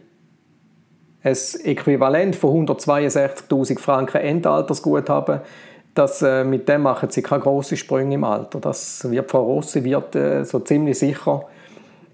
Ein 1.22 1.36
Äquivalent 1.64 2.36
von 2.36 2.66
162.000 2.66 3.78
Franken 3.78 4.18
Endaltersguthaben, 4.18 5.40
das, 5.94 6.22
äh, 6.22 6.44
mit 6.44 6.68
dem 6.68 6.82
machen 6.82 7.10
sie 7.10 7.22
keine 7.22 7.42
grossen 7.42 7.76
Sprünge 7.76 8.14
im 8.14 8.24
Alter. 8.24 8.60
Das 8.60 9.10
wird 9.10 9.30
Frau 9.30 9.42
Rossi 9.42 9.82
wird 9.84 10.14
äh, 10.14 10.44
so 10.44 10.60
ziemlich 10.60 10.98
sicher 10.98 11.46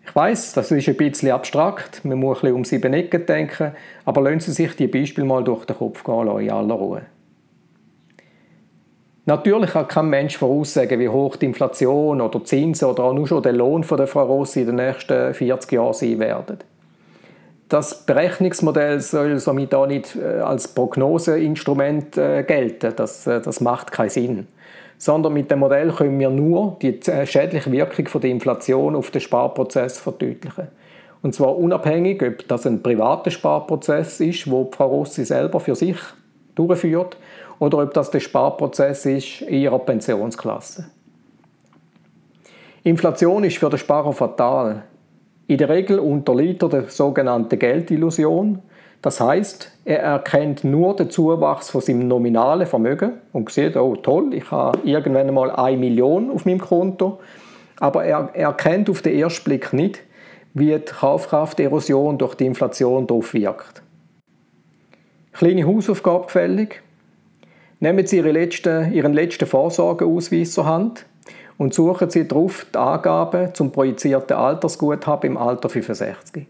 Ich 0.04 0.14
weiß, 0.14 0.54
das 0.54 0.70
ist 0.70 0.88
ein 0.88 0.96
bisschen 0.96 1.30
abstrakt, 1.32 2.04
man 2.04 2.18
muss 2.18 2.38
ein 2.38 2.40
bisschen 2.40 2.56
um 2.56 2.64
sieben 2.64 2.94
Ecken 2.94 3.26
denken, 3.26 3.72
aber 4.04 4.22
lassen 4.22 4.40
Sie 4.40 4.52
sich 4.52 4.74
die 4.74 4.86
Beispiele 4.86 5.26
mal 5.26 5.44
durch 5.44 5.66
den 5.66 5.76
Kopf 5.76 6.02
gehen 6.02 6.38
in 6.38 6.50
aller 6.50 6.74
Ruhe. 6.74 7.02
Natürlich 9.26 9.72
kann 9.72 9.88
kein 9.88 10.08
Mensch 10.08 10.38
voraussagen, 10.38 10.98
wie 10.98 11.10
hoch 11.10 11.36
die 11.36 11.44
Inflation 11.44 12.22
oder 12.22 12.42
Zinsen 12.42 12.88
oder 12.88 13.04
auch 13.04 13.12
nur 13.12 13.26
schon 13.26 13.42
der 13.42 13.52
Lohn 13.52 13.84
von 13.84 13.98
der 13.98 14.06
Frau 14.06 14.24
Rossi 14.24 14.60
in 14.60 14.68
den 14.68 14.76
nächsten 14.76 15.34
40 15.34 15.72
Jahren 15.72 15.92
sein 15.92 16.18
werden. 16.18 16.56
Das 17.68 18.06
Berechnungsmodell 18.06 19.00
soll 19.00 19.38
somit 19.38 19.74
auch 19.74 19.86
nicht 19.86 20.16
äh, 20.16 20.40
als 20.40 20.68
Prognoseinstrument 20.68 22.16
äh, 22.16 22.42
gelten. 22.42 22.94
Das, 22.96 23.26
äh, 23.26 23.40
das 23.40 23.60
macht 23.60 23.92
keinen 23.92 24.10
Sinn 24.10 24.46
sondern 25.00 25.32
mit 25.32 25.48
dem 25.50 25.60
Modell 25.60 25.92
können 25.92 26.18
wir 26.18 26.28
nur 26.28 26.76
die 26.82 26.98
schädliche 27.24 27.70
Wirkung 27.70 28.20
der 28.20 28.30
Inflation 28.30 28.96
auf 28.96 29.12
den 29.12 29.20
Sparprozess 29.20 29.98
verdeutlichen. 29.98 30.68
Und 31.22 31.34
zwar 31.34 31.56
unabhängig, 31.56 32.22
ob 32.22 32.46
das 32.48 32.66
ein 32.66 32.82
privater 32.82 33.30
Sparprozess 33.30 34.20
ist, 34.20 34.50
wo 34.50 34.68
Frau 34.70 34.88
Rossi 34.88 35.24
selber 35.24 35.60
für 35.60 35.74
sich 35.74 35.96
durchführt, 36.54 37.16
oder 37.60 37.78
ob 37.78 37.94
das 37.94 38.10
der 38.10 38.20
Sparprozess 38.20 39.06
ist 39.06 39.42
in 39.42 39.62
ihrer 39.62 39.78
Pensionsklasse. 39.78 40.86
Inflation 42.84 43.44
ist 43.44 43.58
für 43.58 43.68
den 43.68 43.78
Sparer 43.78 44.12
fatal. 44.12 44.84
In 45.48 45.56
der 45.56 45.70
Regel 45.70 45.98
unterliegt 45.98 46.62
er 46.62 46.68
der 46.68 46.84
sogenannten 46.88 47.58
Geldillusion, 47.58 48.60
das 49.00 49.18
heißt, 49.18 49.72
er 49.86 50.00
erkennt 50.00 50.62
nur 50.62 50.94
den 50.94 51.08
Zuwachs 51.08 51.70
von 51.70 51.80
seinem 51.80 52.06
nominalen 52.06 52.66
Vermögen 52.66 53.12
und 53.32 53.48
sieht, 53.50 53.74
oh 53.76 53.96
toll, 53.96 54.34
ich 54.34 54.50
habe 54.50 54.78
irgendwann 54.84 55.32
mal 55.32 55.50
eine 55.50 55.78
Million 55.78 56.30
auf 56.30 56.44
meinem 56.44 56.60
Konto, 56.60 57.18
aber 57.80 58.04
er 58.04 58.28
erkennt 58.34 58.90
auf 58.90 59.00
den 59.00 59.18
ersten 59.18 59.44
Blick 59.44 59.72
nicht, 59.72 60.00
wie 60.52 60.74
die 60.74 60.80
Kaufkrafterosion 60.80 62.18
durch 62.18 62.34
die 62.34 62.44
Inflation 62.44 63.06
darauf 63.06 63.32
wirkt. 63.32 63.82
Kleine 65.32 65.66
Hausaufgabe 65.66 66.26
gefällig. 66.26 66.82
Nehmen 67.80 68.06
Sie 68.06 68.18
Ihren 68.18 68.32
letzten, 68.32 68.92
Ihren 68.92 69.14
letzten 69.14 69.46
Vorsorgeausweis 69.46 70.52
zur 70.52 70.66
Hand 70.66 71.06
und 71.58 71.74
suchen 71.74 72.08
Sie 72.08 72.26
darauf 72.26 72.66
die 72.72 72.78
Angaben 72.78 73.54
zum 73.54 73.72
projizierten 73.72 74.36
Altersguthaben 74.36 75.32
im 75.32 75.36
Alter 75.36 75.68
65. 75.68 76.46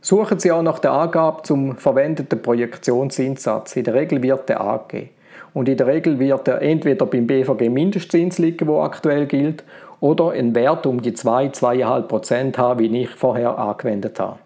Suchen 0.00 0.38
Sie 0.38 0.52
auch 0.52 0.62
nach 0.62 0.78
der 0.78 0.92
Angabe 0.92 1.42
zum 1.42 1.76
verwendeten 1.76 2.40
Projektionszinssatz. 2.40 3.74
In 3.76 3.84
der 3.84 3.94
Regel 3.94 4.22
wird 4.22 4.48
der 4.48 4.60
angegeben. 4.60 5.10
Und 5.54 5.68
in 5.68 5.76
der 5.76 5.86
Regel 5.86 6.18
wird 6.18 6.46
er 6.46 6.62
entweder 6.62 7.06
beim 7.06 7.26
BVG 7.26 7.68
Mindestzins 7.68 8.38
liegen, 8.38 8.68
wo 8.68 8.82
aktuell 8.82 9.26
gilt, 9.26 9.64
oder 10.00 10.30
einen 10.30 10.54
Wert 10.54 10.86
um 10.86 11.02
die 11.02 11.12
2-2,5% 11.12 12.56
haben, 12.56 12.78
wie 12.78 13.02
ich 13.02 13.10
vorher 13.10 13.58
angewendet 13.58 14.20
habe. 14.20 14.38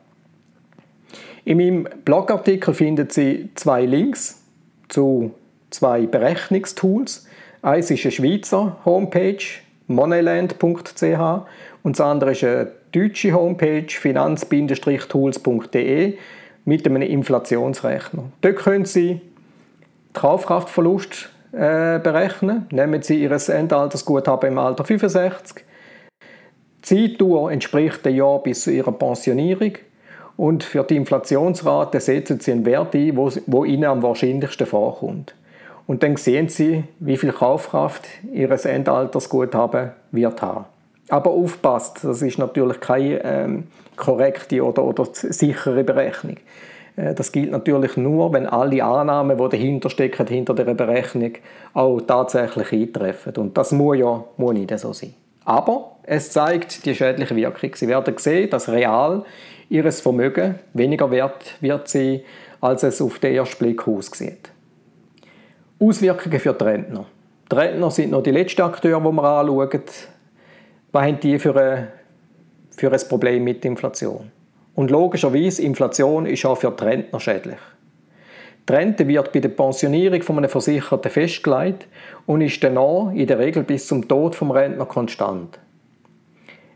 In 1.45 1.59
meinem 1.59 1.89
Blogartikel 2.05 2.73
finden 2.73 3.11
Sie 3.11 3.51
zwei 3.57 3.85
Links 3.85 4.43
zu 4.89 5.33
zwei 5.71 6.07
Berechnungstools. 6.07 7.27
Eins 7.63 7.91
ist 7.93 8.05
eine 8.05 8.11
Schweizer 8.11 8.77
Homepage, 8.85 9.39
moneyland.ch, 9.87 11.45
und 11.85 11.99
das 11.99 12.01
andere 12.01 12.33
ist 12.33 12.43
eine 12.43 12.73
deutsche 12.91 13.33
Homepage 13.33 13.87
finanz-tools.de 13.89 16.19
mit 16.65 16.87
einem 16.87 17.03
Inflationsrechner. 17.03 18.25
Dort 18.41 18.57
können 18.57 18.85
Sie 18.85 19.15
den 19.15 19.21
Kaufkraftverlust 20.13 21.31
äh, 21.53 22.01
berechnen. 22.01 22.67
Nehmen 22.73 23.03
Sie 23.03 23.23
Ihr 23.23 23.31
Endaltersguthaben 23.31 24.51
im 24.51 24.59
Alter 24.59 24.85
65. 24.85 25.65
Die 26.19 26.83
Zeitdauer 26.83 27.53
entspricht 27.53 28.05
dem 28.05 28.17
Jahr 28.17 28.43
bis 28.43 28.63
zu 28.63 28.73
Ihrer 28.73 28.91
Pensionierung. 28.91 29.75
Und 30.37 30.65
für 30.65 30.83
die 30.83 30.97
Inflationsrate 30.97 32.01
setzen 32.01 32.41
Sie 32.41 32.51
einen 32.51 32.67
Wert 32.67 32.97
ein, 32.97 33.17
wo 33.17 33.65
Ihnen 33.65 33.85
am 33.85 34.03
wahrscheinlichsten 34.03 34.67
vorkommt. 34.67 35.37
Und 35.87 36.03
dann 36.03 36.17
sehen 36.17 36.49
Sie, 36.49 36.85
wie 37.01 37.17
viel 37.17 37.33
Kaufkraft 37.33 38.07
Ihr 38.33 38.51
Endaltersguthaben 38.51 39.91
wird 40.11 40.43
haben. 40.43 40.65
Aber 41.09 41.31
aufpasst, 41.31 42.05
das 42.05 42.23
ist 42.23 42.39
natürlich 42.39 42.81
keine 42.81 43.25
ähm, 43.25 43.65
korrekte 43.97 44.65
oder, 44.65 44.85
oder 44.85 45.07
sichere 45.13 45.85
Berechnung. 45.85 46.37
Äh, 46.97 47.15
das 47.15 47.33
gilt 47.33 47.51
natürlich 47.51 47.97
nur, 47.97 48.33
wenn 48.33 48.47
alle 48.47 48.85
Annahmen, 48.85 49.37
die 49.37 49.49
dahinter 49.49 49.91
stecken, 49.91 50.27
hinter 50.27 50.55
der 50.55 50.75
Berechnung, 50.75 51.33
auch 51.75 52.01
tatsächlich 52.01 52.73
eintreffen. 52.73 53.35
Und 53.37 53.59
das 53.59 53.73
muss 53.73 53.99
ja 53.99 54.25
muss 54.37 54.55
nicht 54.55 54.79
so 54.79 54.93
sein. 54.93 55.15
Aber 55.45 55.97
es 56.05 56.31
zeigt 56.31 56.87
die 56.87 56.95
schädliche 56.95 57.35
Wirkung. 57.35 57.75
Sie 57.75 57.89
werden 57.89 58.15
sehen, 58.19 58.51
dass 58.51 58.69
real 58.69 59.25
ihres 59.69 60.01
Vermögen 60.01 60.57
weniger 60.73 61.11
wert 61.11 61.57
wird 61.61 61.89
sein, 61.89 62.21
als 62.61 62.85
es 62.85 63.03
auf 63.03 63.19
den 63.19 63.35
ersten 63.35 63.65
Blick 63.65 63.87
aussieht. 63.89 64.52
Auswirkungen 65.83 66.39
für 66.39 66.53
die 66.53 66.65
Rentner. 66.65 67.07
Die 67.51 67.57
Rentner 67.57 67.91
sind 67.91 68.13
noch 68.13 68.23
die 68.23 68.31
letzten 68.31 68.63
Akteure, 68.63 69.01
die 69.01 69.13
wir 69.13 69.25
anschauen. 69.25 69.83
Was 70.93 71.03
haben 71.03 71.21
die 71.21 71.39
für 71.39 71.57
ein, 71.57 71.89
für 72.71 72.93
ein 72.93 73.01
Problem 73.09 73.43
mit 73.43 73.65
Inflation? 73.65 74.31
Und 74.75 74.91
logischerweise, 74.91 75.63
Inflation 75.63 76.27
ist 76.27 76.47
auch 76.47 76.57
für 76.57 76.71
die 76.71 76.85
Rentner 76.85 77.19
schädlich. 77.19 77.59
Die 78.69 78.73
Rente 78.73 79.09
wird 79.09 79.33
bei 79.33 79.41
der 79.41 79.49
Pensionierung 79.49 80.23
von 80.23 80.39
einem 80.39 80.49
Versicherten 80.49 81.11
festgelegt 81.11 81.89
und 82.27 82.43
ist 82.43 82.63
danach 82.63 83.11
in 83.13 83.27
der 83.27 83.41
Regel 83.41 83.65
bis 83.65 83.89
zum 83.89 84.07
Tod 84.07 84.37
vom 84.37 84.53
Rentner 84.53 84.87
konstant. 84.87 85.59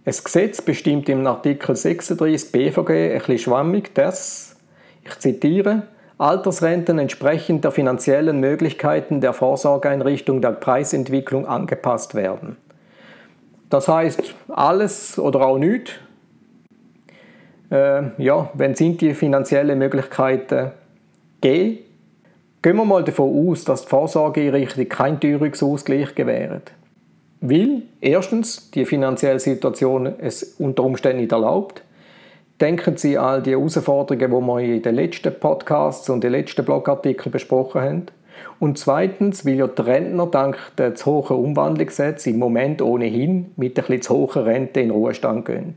Ein 0.05 0.15
Gesetz 0.25 0.61
bestimmt 0.61 1.09
im 1.09 1.25
Artikel 1.27 1.77
36 1.77 2.51
BVG 2.51 2.91
ein 2.91 3.19
bisschen 3.19 3.39
schwammig, 3.39 3.95
dass, 3.95 4.57
ich 5.05 5.17
zitiere, 5.21 5.85
Altersrenten 6.19 6.99
entsprechend 6.99 7.65
der 7.65 7.73
finanziellen 7.73 8.41
Möglichkeiten 8.41 9.21
der 9.21 9.33
Vorsorgeeinrichtung 9.33 10.41
der 10.41 10.53
Preisentwicklung 10.53 11.47
angepasst 11.47 12.15
werden. 12.15 12.57
Das 13.69 13.89
heißt 13.89 14.35
alles 14.49 15.19
oder 15.19 15.43
auch 15.43 15.59
nichts 15.59 15.93
äh, 17.71 18.23
ja, 18.23 18.51
wenn 18.55 18.75
sind 18.75 19.01
die 19.01 19.15
finanziellen 19.15 19.79
Möglichkeiten 19.79 20.71
gegeben, 21.41 21.79
gehen 22.63 22.77
wir 22.77 22.85
mal 22.85 23.05
davon 23.05 23.49
aus, 23.51 23.65
dass 23.65 23.83
die 23.83 23.89
Vorsorgeeinrichtung 23.89 24.89
keinen 24.89 25.21
Teuerungsausgleich 25.21 26.15
gewährt. 26.15 26.73
Weil 27.41 27.83
erstens 28.01 28.71
die 28.71 28.85
finanzielle 28.85 29.41
Situation 29.41 30.15
es 30.19 30.55
unter 30.59 30.85
Umständen 30.85 31.21
nicht 31.21 31.33
erlaubt. 31.33 31.83
Denken 32.61 32.97
Sie 32.97 33.19
an 33.19 33.43
die 33.43 33.51
Herausforderungen, 33.51 34.31
die 34.31 34.47
wir 34.47 34.77
in 34.77 34.83
den 34.83 34.95
letzten 34.95 35.39
Podcasts 35.39 36.09
und 36.09 36.25
den 36.25 36.33
letzten 36.33 36.65
Blogartikeln 36.65 37.31
besprochen 37.31 37.83
haben. 37.83 38.07
Und 38.59 38.79
zweitens, 38.79 39.45
weil 39.45 39.57
ja 39.57 39.67
die 39.67 39.83
Rentner 39.83 40.27
dank 40.27 40.57
der 40.79 40.95
zu 40.95 41.29
hohen 41.29 41.37
Umwandlungssätze 41.37 42.31
im 42.31 42.39
Moment 42.39 42.81
ohnehin 42.81 43.53
mit 43.57 43.79
ein 43.79 43.85
bisschen 43.85 44.01
zu 44.01 44.15
hohen 44.15 44.43
Rente 44.45 44.81
in 44.81 44.91
Ruhestand 44.91 45.45
gehen. 45.45 45.75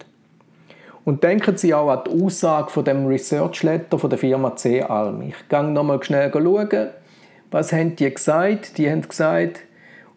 Und 1.04 1.24
denken 1.26 1.58
Sie 1.58 1.74
auch 1.74 1.90
an 1.90 2.04
die 2.08 2.24
Aussage 2.24 2.70
von 2.70 2.86
dem 2.86 3.08
Research 3.08 3.62
Letter 3.64 4.00
von 4.00 4.10
der 4.10 4.20
Firma 4.20 4.56
C. 4.56 4.82
Alm. 4.82 5.22
Ich 5.24 5.50
gehe 5.50 5.64
nochmal 5.64 6.02
schnell 6.02 6.32
schauen. 6.32 6.90
Was 7.52 7.74
haben 7.74 7.98
die 7.98 8.14
gesagt? 8.14 8.78
Die 8.78 8.90
haben 8.90 9.02
gesagt, 9.02 9.60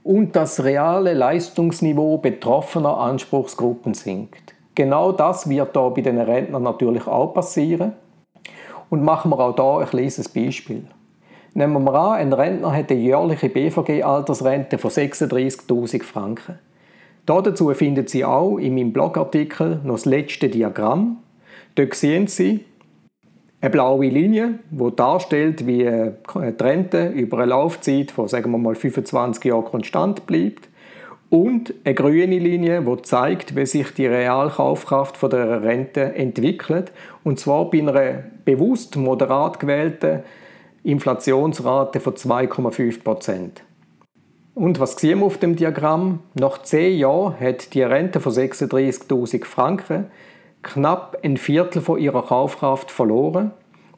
und 0.04 0.36
das 0.36 0.62
reale 0.62 1.14
Leistungsniveau 1.14 2.18
betroffener 2.18 2.98
Anspruchsgruppen 2.98 3.94
sinkt. 3.94 4.54
Genau 4.74 5.12
das 5.12 5.48
wird 5.48 5.76
da 5.76 5.88
bei 5.90 6.00
den 6.00 6.18
Rentnern 6.18 6.62
natürlich 6.62 7.06
auch 7.06 7.34
passieren. 7.34 7.92
Und 8.88 9.02
machen 9.02 9.30
wir 9.30 9.40
auch 9.40 9.54
da 9.54 9.78
ein 9.78 9.86
kleines 9.86 10.28
Beispiel. 10.28 10.84
Nehmen 11.54 11.84
wir 11.84 11.94
an, 11.94 12.18
ein 12.18 12.32
Rentner 12.32 12.74
hat 12.74 12.90
eine 12.90 13.00
jährliche 13.00 13.48
BVG-Altersrente 13.48 14.78
von 14.78 14.90
36.000 14.90 16.02
Franken. 16.02 16.58
Dazu 17.26 17.72
finden 17.74 18.06
Sie 18.06 18.24
auch 18.24 18.56
in 18.56 18.74
meinem 18.74 18.92
Blogartikel 18.92 19.80
noch 19.84 19.94
das 19.94 20.06
letzte 20.06 20.48
Diagramm. 20.48 21.18
Dort 21.74 21.94
sehen 21.94 22.26
Sie 22.26 22.64
eine 23.60 23.70
blaue 23.70 24.08
Linie, 24.08 24.58
die 24.70 24.96
darstellt, 24.96 25.66
wie 25.66 25.84
die 25.84 26.62
Rente 26.62 27.08
über 27.08 27.38
eine 27.38 27.46
Laufzeit 27.46 28.10
von 28.10 28.28
sagen 28.28 28.50
wir 28.50 28.58
mal 28.58 28.74
25 28.74 29.44
Jahren 29.44 29.64
konstant 29.64 30.26
bleibt. 30.26 30.68
Und 31.32 31.72
eine 31.84 31.94
grüne 31.94 32.38
Linie, 32.38 32.82
die 32.82 33.02
zeigt, 33.04 33.56
wie 33.56 33.64
sich 33.64 33.94
die 33.94 34.06
Realkaufkraft 34.06 35.16
der 35.32 35.62
Rente 35.62 36.14
entwickelt. 36.14 36.92
Und 37.24 37.40
zwar 37.40 37.70
bei 37.70 37.78
einer 37.78 38.22
bewusst 38.44 38.96
moderat 38.96 39.58
gewählten 39.58 40.24
Inflationsrate 40.84 42.00
von 42.00 42.12
2,5 42.12 43.02
Prozent. 43.02 43.62
Und 44.54 44.78
was 44.78 44.96
sehen 44.96 45.20
wir 45.20 45.24
auf 45.24 45.38
dem 45.38 45.56
Diagramm? 45.56 46.18
Nach 46.34 46.60
10 46.60 46.98
Jahren 46.98 47.40
hat 47.40 47.72
die 47.72 47.82
Rente 47.82 48.20
von 48.20 48.32
36.000 48.32 49.46
Franken 49.46 50.08
knapp 50.60 51.16
ein 51.22 51.38
Viertel 51.38 51.80
von 51.80 51.98
ihrer 51.98 52.26
Kaufkraft 52.26 52.90
verloren 52.90 53.52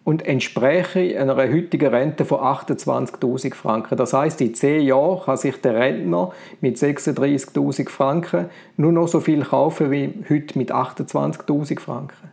und 0.05 0.27
entspreche 0.27 1.19
einer 1.19 1.37
heutigen 1.37 1.89
Rente 1.89 2.27
von 2.27 2.41
28.000 2.41 3.55
Franken. 3.55 3.97
Das 3.97 4.13
heißt, 4.13 4.41
in 4.43 4.55
10 4.55 4.83
Jahren 4.83 5.23
kann 5.25 5.39
sich 5.39 5.61
der 5.61 5.75
Rentner 5.75 6.33
mit 6.61 6.77
36.000 6.77 7.89
Franken 7.89 8.51
nur 8.77 8.93
noch 8.93 9.09
so 9.09 9.21
viel 9.21 9.43
kaufen 9.43 9.91
wie 9.91 10.13
heute 10.29 10.59
mit 10.59 10.73
28.000 10.73 11.81
Franken. 11.81 12.31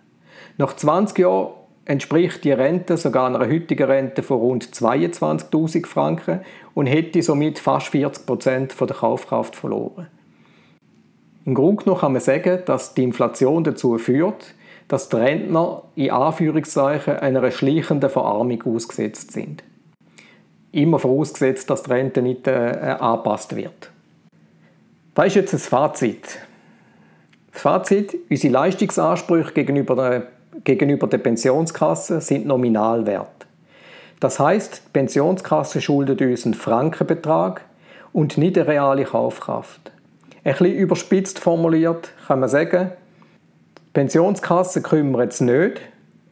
Nach 0.57 0.75
20 0.75 1.17
Jahren 1.19 1.53
entspricht 1.85 2.43
die 2.43 2.51
Rente 2.51 2.97
sogar 2.97 3.27
einer 3.27 3.47
heutigen 3.47 3.89
Rente 3.89 4.21
von 4.21 4.37
rund 4.37 4.65
22.000 4.65 5.87
Franken 5.87 6.41
und 6.73 6.87
hätte 6.87 7.21
somit 7.23 7.57
fast 7.57 7.87
40 7.87 8.25
Prozent 8.25 8.79
der 8.79 8.87
Kaufkraft 8.87 9.55
verloren. 9.55 10.07
Im 11.45 11.55
Grunde 11.55 11.83
genommen 11.83 12.01
kann 12.01 12.11
man 12.11 12.21
sagen, 12.21 12.59
dass 12.65 12.93
die 12.93 13.03
Inflation 13.03 13.63
dazu 13.63 13.97
führt, 13.97 14.53
dass 14.91 15.07
die 15.07 15.15
Rentner 15.15 15.83
in 15.95 16.11
Anführungszeichen 16.11 17.15
einer 17.15 17.49
schleichenden 17.49 18.09
Verarmung 18.09 18.61
ausgesetzt 18.63 19.31
sind. 19.31 19.63
Immer 20.73 20.99
vorausgesetzt, 20.99 21.69
dass 21.69 21.83
die 21.83 21.91
Rente 21.91 22.21
nicht 22.21 22.45
äh, 22.45 22.97
angepasst 22.99 23.55
wird. 23.55 23.89
Was 25.15 25.27
ist 25.27 25.35
jetzt 25.35 25.53
das 25.53 25.67
Fazit? 25.67 26.39
Das 27.53 27.61
Fazit, 27.61 28.17
unsere 28.29 28.51
Leistungsansprüche 28.51 29.53
gegenüber 29.53 29.95
der 29.95 30.27
gegenüber 30.65 31.07
der 31.07 31.19
Pensionskasse 31.19 32.19
sind 32.19 32.45
Nominalwert. 32.45 33.47
Das 34.19 34.41
heißt, 34.41 34.83
die 34.87 34.89
Pensionskasse 34.91 35.79
schuldet 35.79 36.19
uns 36.21 36.43
einen 36.43 36.53
Frankenbetrag 36.53 37.61
und 38.11 38.37
nicht 38.37 38.57
eine 38.57 38.67
reale 38.67 39.05
Kaufkraft. 39.05 39.93
Ein 40.43 40.51
bisschen 40.51 40.75
überspitzt 40.75 41.39
formuliert 41.39 42.11
kann 42.27 42.41
man 42.41 42.49
sagen, 42.49 42.91
die 43.91 43.99
Pensionskasse 43.99 44.81
kümmert 44.81 45.33
es 45.33 45.41
nicht, 45.41 45.81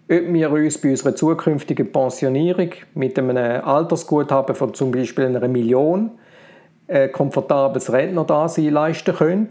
ob 0.09 0.33
wir 0.33 0.49
uns 0.49 0.77
bei 0.77 0.91
unserer 0.91 1.13
zukünftigen 1.13 1.91
Pensionierung 1.91 2.69
mit 2.95 3.19
einem 3.19 3.35
Altersguthaben 3.35 4.55
von 4.55 4.73
zum 4.73 4.91
Beispiel 4.91 5.25
einer 5.25 5.45
Million 5.49 6.11
ein 6.87 7.11
komfortables 7.11 7.91
Rentnerdasein 7.91 8.69
leisten 8.69 9.13
können 9.13 9.49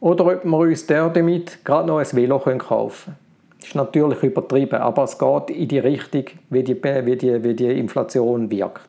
oder 0.00 0.24
ob 0.24 0.44
wir 0.46 0.58
uns 0.58 0.86
damit 0.86 1.62
gerade 1.66 1.86
noch 1.86 1.98
ein 1.98 2.06
Velo 2.12 2.38
kaufen 2.38 2.58
können. 2.66 3.16
Das 3.58 3.68
ist 3.68 3.74
natürlich 3.74 4.22
übertrieben, 4.22 4.80
aber 4.80 5.04
es 5.04 5.18
geht 5.18 5.50
in 5.50 5.68
die 5.68 5.78
Richtung, 5.80 6.24
wie 6.48 6.62
die, 6.62 6.82
wie 6.82 7.16
die, 7.16 7.44
wie 7.44 7.54
die 7.54 7.78
Inflation 7.78 8.50
wirkt. 8.50 8.88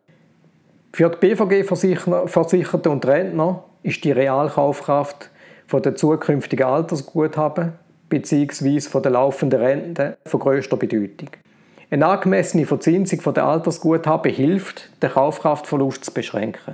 Für 0.93 1.09
die 1.09 1.17
BVG-Versicherten 1.17 2.89
und 2.89 3.05
Rentner 3.05 3.65
ist 3.83 4.01
die 4.05 4.13
Realkaufkraft 4.13 5.29
der 5.73 5.95
zukünftigen 5.95 6.65
Altersguthaben 6.65 7.73
bzw. 8.09 8.81
von 8.81 9.03
der 9.03 9.11
laufenden 9.11 9.61
Rente 9.61 10.17
von 10.25 10.39
größter 10.39 10.77
Bedeutung. 10.77 11.29
Eine 11.89 12.07
angemessene 12.07 12.65
Verzinsung 12.65 13.33
der 13.33 13.45
Altersguthaben 13.45 14.31
hilft, 14.31 14.89
den 15.01 15.11
Kaufkraftverlust 15.11 16.05
zu 16.05 16.13
beschränken. 16.13 16.73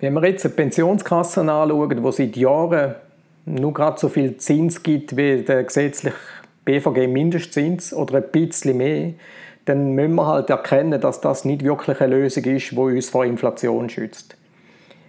Wenn 0.00 0.12
wir 0.14 0.28
jetzt 0.28 0.44
eine 0.44 0.54
Pensionskasse 0.54 1.40
anschauen, 1.40 2.02
die 2.02 2.12
seit 2.12 2.36
Jahren 2.36 2.94
nur 3.46 3.72
gerade 3.72 3.98
so 3.98 4.08
viel 4.08 4.36
Zins 4.36 4.82
gibt 4.82 5.16
wie 5.16 5.42
der 5.42 5.64
gesetzlich 5.64 6.14
BVG-Mindestzins 6.64 7.94
oder 7.94 8.16
ein 8.16 8.30
bisschen 8.30 8.76
mehr, 8.76 9.12
dann 9.64 9.92
müssen 9.92 10.14
wir 10.14 10.26
halt 10.26 10.50
erkennen, 10.50 11.00
dass 11.00 11.20
das 11.20 11.44
nicht 11.44 11.64
wirklich 11.64 12.00
eine 12.00 12.16
Lösung 12.16 12.44
ist, 12.44 12.72
die 12.72 12.76
uns 12.76 13.08
vor 13.08 13.24
Inflation 13.24 13.88
schützt. 13.88 14.36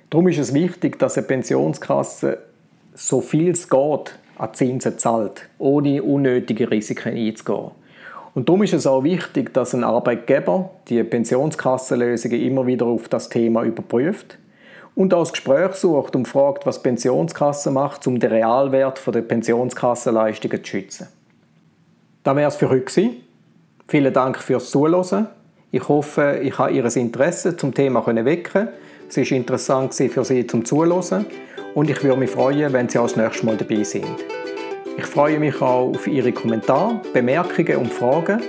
Darum 0.09 0.27
ist 0.29 0.39
es 0.39 0.53
wichtig, 0.53 0.97
dass 0.97 1.17
eine 1.17 1.27
Pensionskasse 1.27 2.37
so 2.93 3.19
viel 3.19 3.51
es 3.51 3.69
geht 3.69 4.17
an 4.37 4.53
Zinsen 4.53 4.97
zahlt, 4.97 5.47
ohne 5.57 6.03
unnötige 6.03 6.69
Risiken 6.69 7.15
einzugehen. 7.15 7.71
Und 8.33 8.49
darum 8.49 8.63
ist 8.63 8.73
es 8.73 8.85
auch 8.85 9.03
wichtig, 9.03 9.53
dass 9.53 9.73
ein 9.73 9.83
Arbeitgeber 9.83 10.69
die 10.89 11.03
Pensionskassenlösungen 11.03 12.41
immer 12.41 12.67
wieder 12.67 12.85
auf 12.85 13.07
das 13.07 13.29
Thema 13.29 13.63
überprüft 13.63 14.37
und 14.93 15.13
das 15.13 15.31
Gespräch 15.31 15.73
sucht 15.75 16.15
und 16.15 16.27
fragt, 16.27 16.65
was 16.65 16.81
Pensionskasse 16.81 17.71
macht, 17.71 18.05
um 18.07 18.19
den 18.19 18.31
Realwert 18.31 19.01
der 19.07 19.21
Pensionskassenleistungen 19.21 20.63
zu 20.63 20.69
schützen. 20.69 21.07
Das 22.23 22.35
wäre 22.35 22.47
es 22.47 22.55
für 22.55 22.69
heute 22.69 22.85
gewesen. 22.85 23.17
Vielen 23.87 24.13
Dank 24.13 24.39
fürs 24.39 24.69
Zuhören. 24.69 25.27
Ich 25.71 25.87
hoffe, 25.87 26.39
ich 26.41 26.57
habe 26.57 26.71
Ihr 26.71 26.95
Interesse 26.95 27.55
zum 27.55 27.73
Thema 27.73 28.05
wecken 28.05 28.69
Es 29.07 29.17
war 29.17 29.31
interessant 29.31 29.93
für 29.93 30.25
Sie 30.25 30.47
zum 30.47 30.65
Zuhören 30.65 31.25
und 31.73 31.89
ich 31.89 32.03
würde 32.03 32.19
mich 32.19 32.31
freuen, 32.31 32.73
wenn 32.73 32.89
Sie 32.89 32.97
auch 32.97 33.07
das 33.07 33.15
nächste 33.15 33.45
Mal 33.45 33.55
dabei 33.57 33.83
sind. 33.83 34.05
Ich 34.97 35.05
freue 35.05 35.39
mich 35.39 35.61
auch 35.61 35.89
auf 35.89 36.07
Ihre 36.07 36.31
Kommentare, 36.31 37.01
Bemerkungen 37.13 37.75
und 37.77 37.93
Fragen. 37.93 38.41